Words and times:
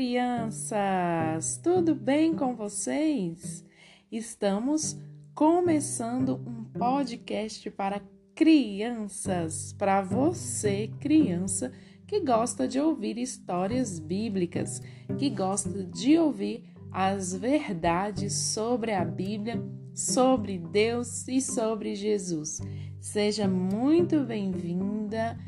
crianças! 0.00 1.60
Tudo 1.62 1.94
bem 1.94 2.34
com 2.34 2.56
vocês? 2.56 3.62
Estamos 4.10 4.98
começando 5.34 6.40
um 6.46 6.64
podcast 6.64 7.70
para 7.70 8.00
crianças, 8.34 9.74
para 9.74 10.00
você, 10.00 10.90
criança, 11.00 11.70
que 12.06 12.18
gosta 12.20 12.66
de 12.66 12.80
ouvir 12.80 13.18
histórias 13.18 13.98
bíblicas, 13.98 14.80
que 15.18 15.28
gosta 15.28 15.84
de 15.84 16.16
ouvir 16.16 16.64
as 16.90 17.34
verdades 17.34 18.32
sobre 18.32 18.94
a 18.94 19.04
Bíblia, 19.04 19.62
sobre 19.94 20.56
Deus 20.56 21.28
e 21.28 21.42
sobre 21.42 21.94
Jesus. 21.94 22.58
Seja 22.98 23.46
muito 23.46 24.24
bem-vinda 24.24 25.38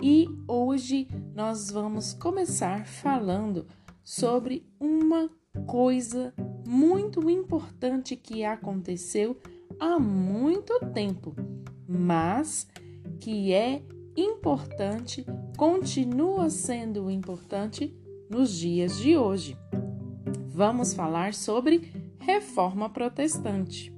e 0.00 0.28
hoje 0.46 1.08
nós 1.34 1.72
vamos 1.72 2.14
começar 2.14 2.86
falando 2.86 3.66
sobre 4.06 4.64
uma 4.78 5.28
coisa 5.66 6.32
muito 6.64 7.28
importante 7.28 8.14
que 8.14 8.44
aconteceu 8.44 9.36
há 9.80 9.98
muito 9.98 10.78
tempo, 10.94 11.34
mas 11.88 12.68
que 13.18 13.52
é 13.52 13.82
importante, 14.16 15.26
continua 15.56 16.48
sendo 16.50 17.10
importante 17.10 17.92
nos 18.30 18.52
dias 18.52 18.96
de 18.96 19.16
hoje. 19.16 19.58
Vamos 20.46 20.94
falar 20.94 21.34
sobre 21.34 21.92
reforma 22.20 22.88
protestante. 22.88 23.92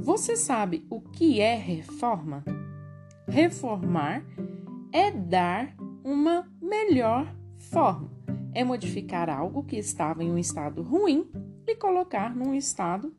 Você 0.00 0.34
sabe 0.34 0.84
o 0.90 1.00
que 1.00 1.40
é 1.40 1.54
reforma? 1.54 2.44
Reformar 3.28 4.24
é 4.92 5.12
dar 5.12 5.76
uma 6.02 6.44
melhor 6.60 7.32
forma, 7.56 8.13
é 8.54 8.62
modificar 8.62 9.28
algo 9.28 9.64
que 9.64 9.76
estava 9.76 10.22
em 10.22 10.30
um 10.30 10.38
estado 10.38 10.82
ruim 10.82 11.28
e 11.66 11.74
colocar 11.74 12.34
num 12.34 12.54
estado 12.54 13.12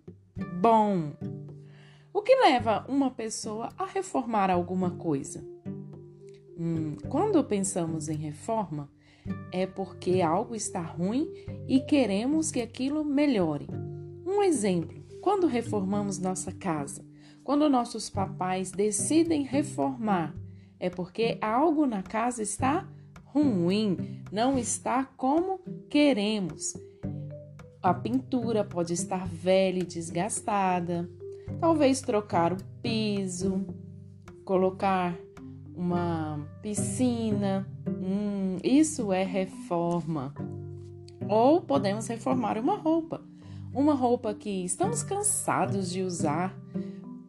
bom. 0.62 1.12
O 2.14 2.22
que 2.22 2.36
leva 2.36 2.86
uma 2.88 3.12
pessoa 3.12 3.70
a 3.78 3.86
reformar 3.86 4.50
alguma 4.50 4.92
coisa? 4.92 5.46
Hum, 6.58 6.96
quando 7.10 7.44
pensamos 7.44 8.08
em 8.08 8.16
reforma, 8.16 8.90
é 9.52 9.68
porque 9.68 10.22
algo 10.22 10.56
está 10.56 10.82
ruim 10.82 11.30
e 11.68 11.82
queremos 11.82 12.52
que 12.52 12.62
aquilo 12.62 13.04
melhore. 13.04 13.68
Um 14.26 14.42
exemplo: 14.42 15.04
quando 15.22 15.48
reformamos 15.48 16.18
nossa 16.18 16.52
casa, 16.54 17.06
quando 17.44 17.70
nossos 17.70 18.10
papais 18.10 18.72
decidem 18.72 19.44
reformar, 19.44 20.34
é 20.80 20.90
porque 20.90 21.38
algo 21.42 21.86
na 21.86 22.02
casa 22.02 22.42
está 22.42 22.88
ruim, 23.42 23.98
não 24.32 24.58
está 24.58 25.04
como 25.04 25.60
queremos. 25.90 26.74
A 27.84 27.94
pintura 27.94 28.64
pode 28.64 28.94
estar 28.94 29.28
velha 29.28 29.80
e 29.80 29.86
desgastada, 29.86 31.10
talvez 31.60 32.00
trocar 32.00 32.54
o 32.54 32.58
piso, 32.82 33.66
colocar 34.46 35.16
uma 35.76 36.48
piscina, 36.62 37.68
hum, 37.88 38.58
isso 38.64 39.12
é 39.12 39.24
reforma. 39.24 40.34
Ou 41.28 41.60
podemos 41.60 42.08
reformar 42.08 42.58
uma 42.58 42.78
roupa, 42.78 43.22
uma 43.74 43.94
roupa 43.94 44.34
que 44.34 44.64
estamos 44.64 45.04
cansados 45.04 45.92
de 45.92 46.02
usar, 46.02 46.58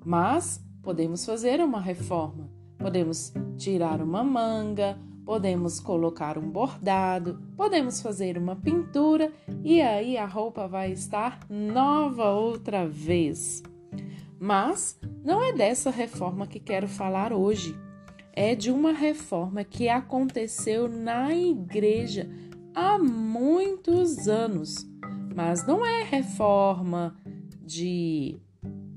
mas 0.04 0.64
podemos 0.82 1.26
fazer 1.26 1.60
uma 1.60 1.80
reforma. 1.80 2.48
Podemos 2.78 3.32
tirar 3.56 4.00
uma 4.00 4.22
manga, 4.22 4.96
podemos 5.27 5.80
colocar 5.80 6.38
um 6.38 6.48
bordado, 6.48 7.42
podemos 7.56 8.00
fazer 8.00 8.38
uma 8.38 8.54
pintura 8.54 9.32
e 9.64 9.82
aí 9.82 10.16
a 10.16 10.25
roupa 10.25 10.69
vai 10.69 10.92
estar 10.92 11.41
nova 11.50 12.31
outra 12.31 12.87
vez. 12.87 13.60
Mas 14.38 14.97
não 15.25 15.42
é 15.42 15.53
dessa 15.53 15.91
reforma 15.91 16.47
que 16.47 16.60
quero 16.60 16.87
falar 16.87 17.32
hoje. 17.32 17.76
É 18.32 18.54
de 18.54 18.70
uma 18.70 18.92
reforma 18.92 19.64
que 19.64 19.88
aconteceu 19.88 20.88
na 20.88 21.34
igreja 21.34 22.31
há 22.72 22.97
muitos 22.97 24.28
anos. 24.28 24.87
Mas 25.34 25.66
não 25.66 25.84
é 25.84 26.04
reforma 26.04 27.16
de 27.64 28.38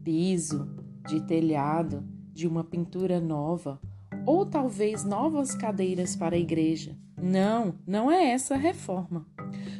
piso, 0.04 0.70
de 1.08 1.26
telhado, 1.26 2.06
de 2.32 2.48
uma 2.48 2.64
pintura 2.64 3.20
nova 3.20 3.80
ou 4.26 4.46
talvez 4.46 5.04
novas 5.04 5.54
cadeiras 5.56 6.16
para 6.16 6.36
a 6.36 6.40
igreja. 6.40 6.96
Não, 7.22 7.76
não 7.86 8.10
é 8.12 8.32
essa 8.32 8.56
a 8.56 8.58
reforma. 8.58 9.28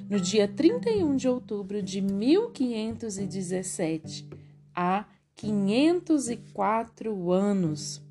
No 0.10 0.20
dia 0.20 0.48
31 0.48 1.16
de 1.16 1.28
outubro 1.28 1.82
de 1.82 2.00
1517, 2.02 4.28
há 4.76 5.06
504 5.36 7.32
anos. 7.32 8.04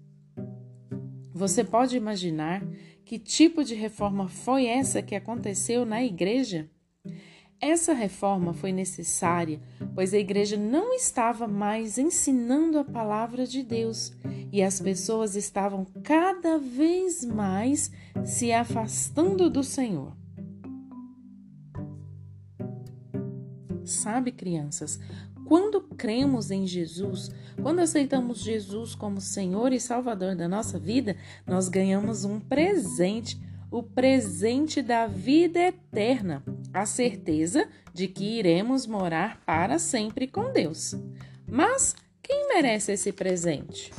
Você 1.32 1.62
pode 1.62 1.96
imaginar 1.96 2.66
que 3.04 3.16
tipo 3.18 3.64
de 3.64 3.74
reforma 3.74 4.28
foi 4.28 4.66
essa 4.66 5.02
que 5.02 5.14
aconteceu 5.14 5.84
na 5.84 6.02
igreja? 6.02 6.70
Essa 7.60 7.92
reforma 7.92 8.52
foi 8.52 8.70
necessária, 8.70 9.60
pois 9.92 10.14
a 10.14 10.18
igreja 10.18 10.56
não 10.56 10.94
estava 10.94 11.48
mais 11.48 11.98
ensinando 11.98 12.78
a 12.78 12.84
palavra 12.84 13.44
de 13.44 13.64
Deus 13.64 14.12
e 14.52 14.62
as 14.62 14.80
pessoas 14.80 15.34
estavam 15.34 15.84
cada 16.04 16.56
vez 16.58 17.24
mais 17.24 17.90
se 18.24 18.52
afastando 18.52 19.50
do 19.50 19.64
Senhor. 19.64 20.16
Sabe, 23.84 24.30
crianças, 24.30 25.00
quando 25.44 25.80
cremos 25.80 26.52
em 26.52 26.64
Jesus, 26.64 27.28
quando 27.60 27.80
aceitamos 27.80 28.38
Jesus 28.38 28.94
como 28.94 29.20
Senhor 29.20 29.72
e 29.72 29.80
Salvador 29.80 30.36
da 30.36 30.46
nossa 30.46 30.78
vida, 30.78 31.16
nós 31.44 31.68
ganhamos 31.68 32.24
um 32.24 32.38
presente 32.38 33.36
o 33.70 33.82
presente 33.82 34.80
da 34.80 35.06
vida 35.06 35.60
eterna, 35.60 36.42
a 36.72 36.86
certeza 36.86 37.68
de 37.92 38.08
que 38.08 38.38
iremos 38.38 38.86
morar 38.86 39.40
para 39.44 39.78
sempre 39.78 40.26
com 40.26 40.52
Deus. 40.52 40.94
Mas 41.46 41.96
quem 42.22 42.48
merece 42.48 42.92
esse 42.92 43.12
presente? 43.12 43.92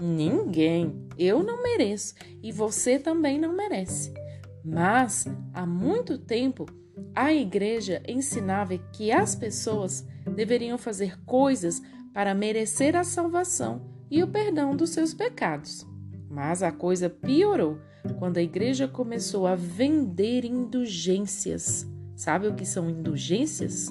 Ninguém. 0.00 1.08
Eu 1.18 1.42
não 1.42 1.62
mereço 1.62 2.14
e 2.42 2.52
você 2.52 2.98
também 2.98 3.38
não 3.38 3.54
merece. 3.54 4.12
Mas 4.64 5.26
há 5.52 5.66
muito 5.66 6.18
tempo 6.18 6.66
a 7.14 7.32
igreja 7.32 8.02
ensinava 8.08 8.76
que 8.78 9.12
as 9.12 9.34
pessoas 9.34 10.06
deveriam 10.34 10.78
fazer 10.78 11.20
coisas 11.24 11.82
para 12.12 12.34
merecer 12.34 12.96
a 12.96 13.04
salvação 13.04 13.82
e 14.10 14.22
o 14.22 14.28
perdão 14.28 14.76
dos 14.76 14.90
seus 14.90 15.12
pecados. 15.12 15.86
Mas 16.30 16.62
a 16.62 16.72
coisa 16.72 17.08
piorou 17.10 17.78
quando 18.18 18.38
a 18.38 18.42
igreja 18.42 18.86
começou 18.86 19.46
a 19.46 19.54
vender 19.54 20.44
indulgências. 20.44 21.86
Sabe 22.16 22.46
o 22.46 22.54
que 22.54 22.64
são 22.64 22.88
indulgências? 22.88 23.88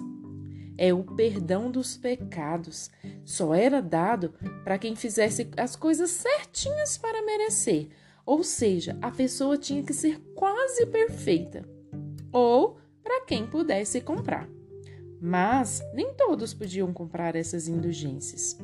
É 0.78 0.94
o 0.94 1.04
perdão 1.04 1.70
dos 1.70 1.98
pecados. 1.98 2.90
Só 3.24 3.54
era 3.54 3.82
dado 3.82 4.34
para 4.64 4.78
quem 4.78 4.96
fizesse 4.96 5.50
as 5.58 5.76
coisas 5.76 6.10
certinhas 6.10 6.98
para 6.98 7.26
merecer. 7.26 7.90
Ou 8.26 8.44
seja, 8.44 8.98
a 9.02 9.12
pessoa 9.12 9.58
tinha 9.58 9.84
que 9.84 9.94
ser 9.94 10.20
quase 10.34 10.86
perfeita. 10.86 11.68
Ou 12.32 12.78
para 13.04 13.26
quem 13.26 13.46
pudesse 13.46 14.02
comprar. 14.02 14.50
Mas 15.22 15.82
nem 15.94 16.14
todos 16.14 16.54
podiam 16.54 16.92
comprar 16.92 17.36
essas 17.36 17.68
indulgências. 17.68 18.58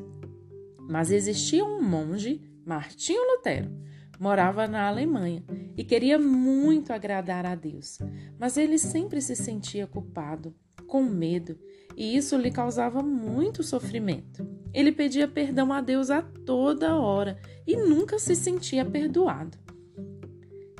Mas 0.89 1.11
existia 1.11 1.63
um 1.63 1.81
monge, 1.81 2.41
Martinho 2.65 3.21
Lutero, 3.35 3.69
morava 4.19 4.67
na 4.67 4.87
Alemanha 4.87 5.43
e 5.77 5.83
queria 5.83 6.19
muito 6.19 6.91
agradar 6.91 7.45
a 7.45 7.55
Deus, 7.55 7.99
mas 8.37 8.57
ele 8.57 8.77
sempre 8.77 9.21
se 9.21 9.35
sentia 9.35 9.87
culpado, 9.87 10.53
com 10.85 11.03
medo, 11.03 11.57
e 11.95 12.15
isso 12.15 12.35
lhe 12.37 12.51
causava 12.51 13.01
muito 13.01 13.63
sofrimento. 13.63 14.45
Ele 14.73 14.91
pedia 14.91 15.27
perdão 15.27 15.71
a 15.71 15.81
Deus 15.81 16.09
a 16.09 16.21
toda 16.21 16.95
hora 16.95 17.39
e 17.65 17.75
nunca 17.75 18.19
se 18.19 18.35
sentia 18.35 18.83
perdoado. 18.85 19.57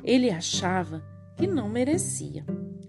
Ele 0.04 0.30
achava 0.30 1.02
que 1.36 1.46
não 1.46 1.68
merecia, 1.68 2.44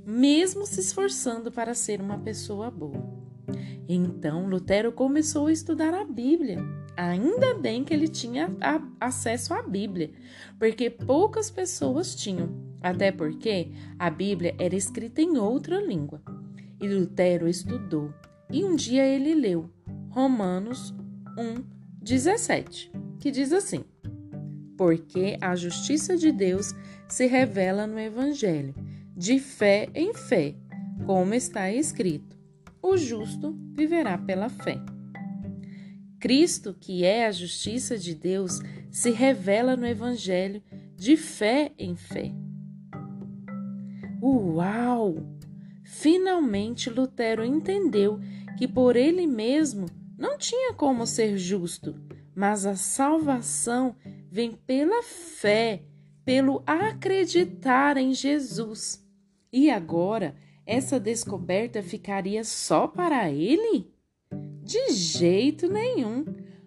mesmo 0.06 0.66
se 0.66 0.80
esforçando 0.80 1.52
para 1.52 1.74
ser 1.74 2.02
uma 2.02 2.18
pessoa 2.18 2.70
boa. 2.70 3.22
Então 3.88 4.48
Lutero 4.48 4.92
começou 4.92 5.48
a 5.48 5.52
estudar 5.52 5.94
a 5.94 6.06
Bíblia. 6.06 6.60
Ainda 6.98 7.54
bem 7.56 7.84
que 7.84 7.94
ele 7.94 8.08
tinha 8.08 8.50
acesso 9.00 9.54
à 9.54 9.62
Bíblia, 9.62 10.12
porque 10.60 10.90
poucas 10.90 11.50
pessoas 11.50 12.14
tinham, 12.16 12.50
até 12.82 13.12
porque 13.12 13.72
a 13.98 14.10
Bíblia 14.10 14.56
era 14.60 14.76
escrita 14.76 15.22
em 15.22 15.38
outra 15.38 15.82
língua. 15.82 16.22
E 16.80 16.88
Lutero 16.88 17.48
estudou, 17.48 18.14
e 18.52 18.64
um 18.64 18.76
dia 18.76 19.06
ele 19.06 19.34
leu 19.34 19.70
Romanos 20.10 20.94
1, 21.38 21.64
17, 22.02 22.92
que 23.20 23.32
diz 23.32 23.54
assim: 23.54 23.86
Porque 24.78 25.38
a 25.40 25.56
justiça 25.56 26.18
de 26.18 26.32
Deus 26.32 26.74
se 27.08 27.26
revela 27.28 27.88
no 27.88 28.00
Evangelho 28.00 28.76
de 29.16 29.40
fé 29.40 29.88
em 29.94 30.14
fé, 30.14 30.56
como 31.06 31.34
está 31.34 31.72
escrito: 31.72 32.38
o 32.82 32.98
justo 32.98 33.56
viverá 33.74 34.18
pela 34.18 34.50
fé. 34.50 34.82
Cristo, 36.22 36.76
que 36.80 37.04
é 37.04 37.26
a 37.26 37.32
justiça 37.32 37.98
de 37.98 38.14
Deus, 38.14 38.60
se 38.92 39.10
revela 39.10 39.76
no 39.76 39.88
Evangelho 39.88 40.62
de 40.96 41.18
fé 41.18 41.74
em 41.80 41.96
fé. 41.96 42.32
Uau! 44.22 45.16
Finalmente 45.84 46.92
Lutero 46.92 47.44
entendeu 47.44 48.20
que 48.56 48.68
por 48.68 48.96
ele 48.96 49.26
mesmo 49.26 49.88
não 50.16 50.38
tinha 50.38 50.74
como 50.74 51.08
ser 51.08 51.40
justo, 51.40 51.96
mas 52.36 52.68
a 52.68 52.76
salvação 52.76 53.96
vem 54.30 54.52
pela 54.52 55.02
fé, 55.02 55.82
pelo 56.24 56.62
acreditar 56.68 57.98
em 57.98 58.14
Jesus. 58.14 59.04
E 59.52 59.72
agora, 59.72 60.36
essa 60.68 61.00
descoberta 61.00 61.82
ficaria 61.82 62.44
só 62.44 62.88
para 62.88 63.32
ele? 63.32 63.92
De 64.72 64.94
jeito 64.94 65.68
nenhum. 65.68 66.24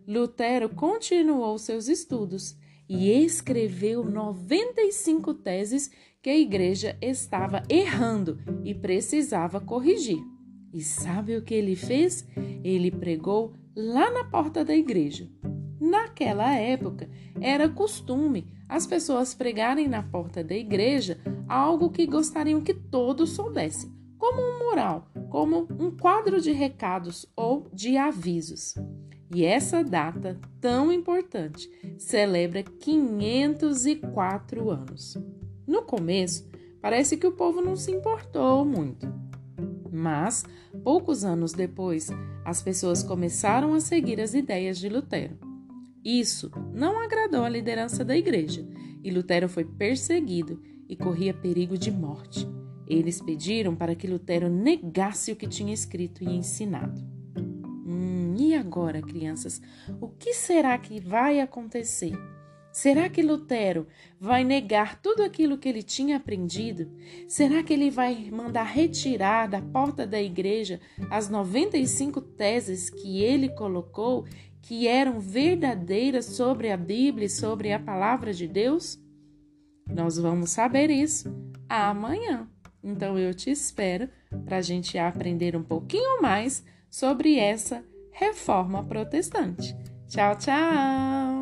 Lutero 0.06 0.68
continuou 0.68 1.56
seus 1.56 1.88
estudos 1.88 2.54
e 2.86 3.10
escreveu 3.10 4.04
95 4.04 5.32
teses 5.32 5.90
que 6.20 6.28
a 6.28 6.36
igreja 6.36 6.98
estava 7.00 7.62
errando 7.66 8.38
e 8.62 8.74
precisava 8.74 9.58
corrigir. 9.58 10.22
E 10.70 10.82
sabe 10.82 11.34
o 11.34 11.42
que 11.42 11.54
ele 11.54 11.74
fez? 11.74 12.28
Ele 12.62 12.90
pregou 12.90 13.54
lá 13.74 14.10
na 14.10 14.24
porta 14.24 14.62
da 14.62 14.76
igreja. 14.76 15.26
Naquela 15.80 16.54
época, 16.54 17.08
era 17.40 17.70
costume 17.70 18.52
as 18.68 18.86
pessoas 18.86 19.32
pregarem 19.32 19.88
na 19.88 20.02
porta 20.02 20.44
da 20.44 20.54
igreja 20.54 21.18
algo 21.48 21.88
que 21.88 22.06
gostariam 22.06 22.60
que 22.60 22.74
todos 22.74 23.30
soubessem 23.30 23.90
como 24.24 24.40
um 24.40 24.58
mural, 24.58 25.10
como 25.34 25.66
um 25.80 25.90
quadro 25.90 26.40
de 26.40 26.52
recados 26.52 27.26
ou 27.34 27.66
de 27.72 27.96
avisos. 27.96 28.76
E 29.34 29.44
essa 29.44 29.82
data 29.82 30.38
tão 30.60 30.92
importante 30.92 31.68
celebra 31.98 32.62
504 32.62 34.70
anos. 34.70 35.18
No 35.66 35.82
começo, 35.82 36.48
parece 36.80 37.16
que 37.16 37.26
o 37.26 37.32
povo 37.32 37.60
não 37.60 37.74
se 37.74 37.90
importou 37.90 38.64
muito. 38.64 39.12
Mas, 39.90 40.44
poucos 40.84 41.24
anos 41.24 41.52
depois, 41.52 42.10
as 42.44 42.62
pessoas 42.62 43.02
começaram 43.02 43.74
a 43.74 43.80
seguir 43.80 44.20
as 44.20 44.34
ideias 44.34 44.78
de 44.78 44.88
Lutero. 44.88 45.36
Isso 46.04 46.48
não 46.72 47.02
agradou 47.02 47.42
a 47.42 47.48
liderança 47.48 48.04
da 48.04 48.16
igreja 48.16 48.64
e 49.02 49.10
Lutero 49.10 49.48
foi 49.48 49.64
perseguido 49.64 50.62
e 50.88 50.94
corria 50.94 51.34
perigo 51.34 51.76
de 51.76 51.90
morte. 51.90 52.53
Eles 52.86 53.20
pediram 53.20 53.74
para 53.74 53.94
que 53.94 54.06
Lutero 54.06 54.48
negasse 54.48 55.32
o 55.32 55.36
que 55.36 55.46
tinha 55.46 55.72
escrito 55.72 56.22
e 56.22 56.36
ensinado. 56.36 57.00
Hum, 57.86 58.34
e 58.38 58.54
agora, 58.54 59.00
crianças, 59.00 59.60
o 60.00 60.08
que 60.08 60.34
será 60.34 60.76
que 60.78 61.00
vai 61.00 61.40
acontecer? 61.40 62.14
Será 62.74 63.08
que 63.08 63.22
Lutero 63.22 63.86
vai 64.18 64.42
negar 64.42 65.00
tudo 65.00 65.22
aquilo 65.22 65.56
que 65.56 65.68
ele 65.68 65.82
tinha 65.82 66.16
aprendido? 66.16 66.90
Será 67.28 67.62
que 67.62 67.72
ele 67.72 67.88
vai 67.88 68.28
mandar 68.32 68.64
retirar 68.64 69.46
da 69.46 69.62
porta 69.62 70.04
da 70.04 70.20
igreja 70.20 70.80
as 71.08 71.28
95 71.28 72.20
teses 72.20 72.90
que 72.90 73.22
ele 73.22 73.48
colocou 73.50 74.26
que 74.60 74.88
eram 74.88 75.20
verdadeiras 75.20 76.24
sobre 76.24 76.72
a 76.72 76.76
Bíblia 76.76 77.26
e 77.26 77.30
sobre 77.30 77.72
a 77.72 77.78
palavra 77.78 78.34
de 78.34 78.48
Deus? 78.48 78.98
Nós 79.86 80.18
vamos 80.18 80.50
saber 80.50 80.90
isso 80.90 81.32
amanhã. 81.68 82.48
Então 82.84 83.18
eu 83.18 83.32
te 83.34 83.50
espero 83.50 84.08
para 84.44 84.58
a 84.58 84.62
gente 84.62 84.98
aprender 84.98 85.56
um 85.56 85.62
pouquinho 85.62 86.20
mais 86.20 86.62
sobre 86.90 87.38
essa 87.38 87.82
reforma 88.12 88.84
protestante. 88.84 89.74
Tchau, 90.06 90.36
tchau! 90.36 91.33